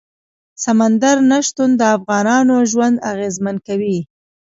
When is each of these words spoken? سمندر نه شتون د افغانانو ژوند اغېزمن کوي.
سمندر 0.63 1.17
نه 1.29 1.39
شتون 1.47 1.69
د 1.79 1.81
افغانانو 1.97 2.55
ژوند 2.71 2.95
اغېزمن 3.11 3.55
کوي. 3.67 3.99